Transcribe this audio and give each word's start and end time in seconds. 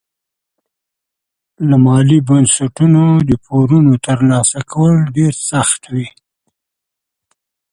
له 1.69 1.75
مالي 1.85 2.19
بنسټونو 2.27 3.03
د 3.29 3.31
پورونو 3.45 3.93
ترلاسه 4.07 4.59
کول 4.71 4.95
ډېر 5.17 5.33
سخت 5.49 5.81
وي. 5.93 6.07